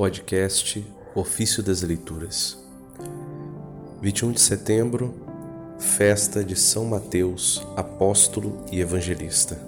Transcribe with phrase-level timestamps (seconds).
[0.00, 0.82] podcast
[1.14, 2.58] Ofício das Leituras.
[4.00, 5.14] 21 de setembro,
[5.78, 9.60] festa de São Mateus, apóstolo e evangelista.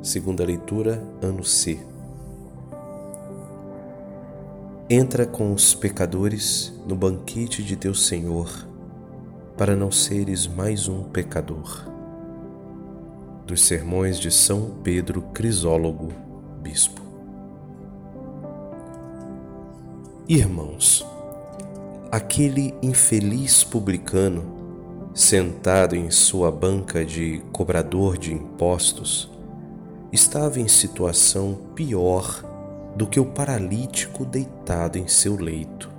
[0.00, 1.80] Segunda leitura, ano C.
[4.88, 8.48] Entra com os pecadores no banquete de teu Senhor,
[9.56, 11.84] para não seres mais um pecador.
[13.44, 16.12] Dos sermões de São Pedro Crisólogo,
[16.62, 17.09] bispo.
[20.32, 21.04] Irmãos,
[22.08, 29.28] aquele infeliz publicano, sentado em sua banca de cobrador de impostos,
[30.12, 32.44] estava em situação pior
[32.94, 35.90] do que o paralítico deitado em seu leito.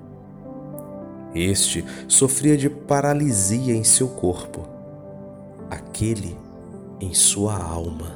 [1.35, 4.65] Este sofria de paralisia em seu corpo,
[5.69, 6.37] aquele
[7.01, 8.13] em sua alma.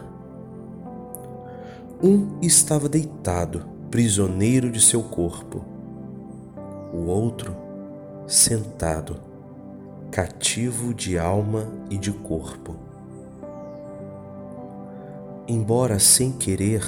[2.02, 5.75] Um estava deitado, prisioneiro de seu corpo
[6.96, 7.54] o outro
[8.26, 9.18] sentado,
[10.10, 12.78] cativo de alma e de corpo.
[15.46, 16.82] Embora sem querer,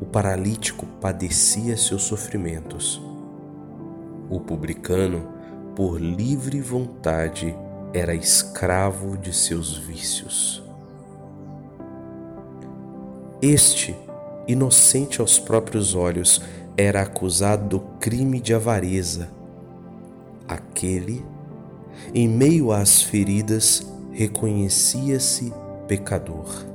[0.00, 3.00] o paralítico padecia seus sofrimentos.
[4.28, 5.26] O publicano,
[5.74, 7.56] por livre vontade,
[7.94, 10.62] era escravo de seus vícios.
[13.40, 13.96] Este,
[14.46, 16.42] inocente aos próprios olhos,
[16.76, 19.28] era acusado do crime de avareza.
[20.48, 21.24] Aquele,
[22.14, 25.52] em meio às feridas, reconhecia-se
[25.86, 26.66] pecador.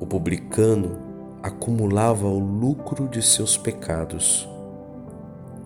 [0.00, 0.98] O publicano
[1.42, 4.48] acumulava o lucro de seus pecados.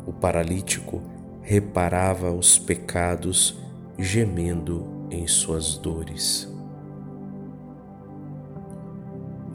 [0.06, 1.00] O paralítico
[1.42, 3.58] reparava os pecados,
[3.98, 6.52] gemendo em suas dores.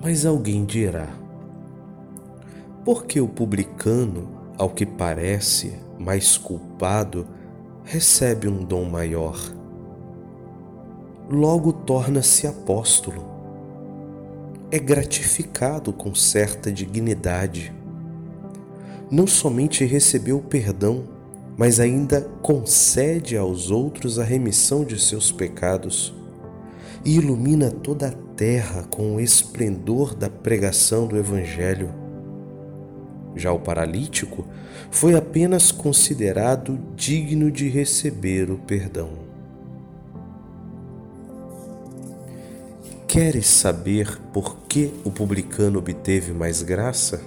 [0.02, 1.22] Mas alguém dirá:
[2.86, 7.25] porque o publicano, ao que parece mais culpado,
[7.84, 9.40] recebe um dom maior.
[11.30, 13.31] Logo torna-se apóstolo.
[14.69, 17.74] É gratificado com certa dignidade.
[19.09, 21.03] Não somente recebeu o perdão,
[21.56, 26.13] mas ainda concede aos outros a remissão de seus pecados
[27.06, 32.03] e ilumina toda a terra com o esplendor da pregação do Evangelho
[33.35, 34.45] já o paralítico
[34.91, 39.09] foi apenas considerado digno de receber o perdão.
[43.07, 47.21] Queres saber por que o publicano obteve mais graça?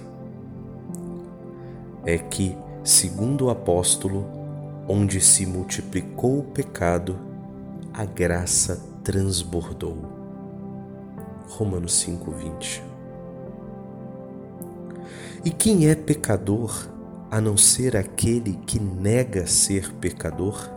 [2.05, 4.25] É que, segundo o apóstolo,
[4.87, 7.17] onde se multiplicou o pecado,
[7.93, 9.97] a graça transbordou.
[11.47, 12.96] Romanos 5:20
[15.45, 16.87] e quem é pecador
[17.29, 20.69] a não ser aquele que nega ser pecador?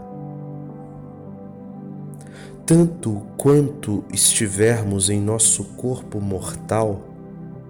[2.66, 7.02] Tanto quanto estivermos em nosso corpo mortal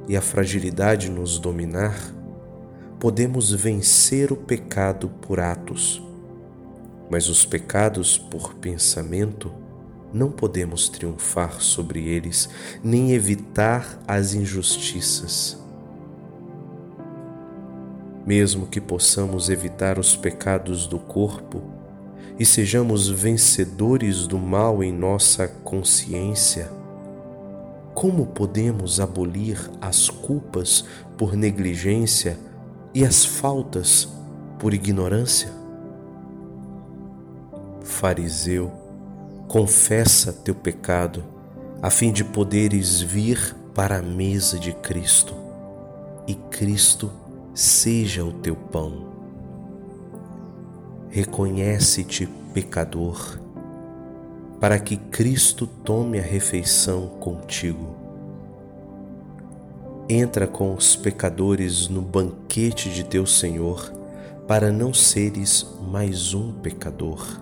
[0.09, 1.97] e a fragilidade nos dominar,
[2.99, 6.03] podemos vencer o pecado por atos,
[7.09, 9.53] mas os pecados por pensamento
[10.12, 12.51] não podemos triunfar sobre eles
[12.83, 15.57] nem evitar as injustiças
[18.31, 21.65] mesmo que possamos evitar os pecados do corpo
[22.39, 26.71] e sejamos vencedores do mal em nossa consciência,
[27.93, 30.85] como podemos abolir as culpas
[31.19, 32.39] por negligência
[32.95, 34.09] e as faltas
[34.61, 35.51] por ignorância?
[37.83, 38.71] Fariseu,
[39.49, 41.25] confessa teu pecado,
[41.83, 45.35] a fim de poderes vir para a mesa de Cristo
[46.29, 47.11] e Cristo
[47.55, 49.09] seja o teu pão.
[51.09, 53.38] Reconhece-te pecador,
[54.61, 57.97] para que Cristo tome a refeição contigo.
[60.09, 63.92] Entra com os pecadores no banquete de teu Senhor,
[64.47, 67.41] para não seres mais um pecador.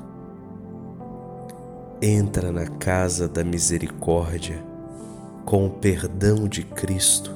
[2.01, 4.63] Entra na casa da misericórdia,
[5.45, 7.35] com o perdão de Cristo,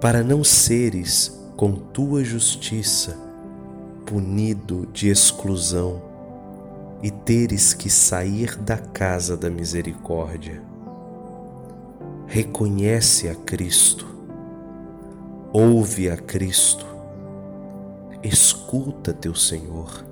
[0.00, 3.16] para não seres com tua justiça,
[4.04, 6.02] punido de exclusão,
[7.02, 10.62] e teres que sair da casa da misericórdia.
[12.26, 14.06] Reconhece a Cristo,
[15.52, 16.86] ouve a Cristo,
[18.22, 20.04] escuta teu Senhor,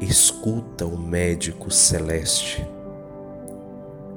[0.00, 2.66] escuta o médico celeste.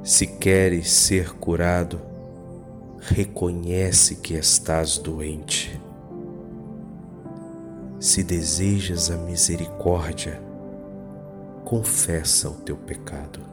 [0.04, 2.00] Se queres ser curado,
[3.00, 5.82] reconhece que estás doente.
[8.04, 10.38] Se desejas a misericórdia,
[11.64, 13.53] confessa o teu pecado.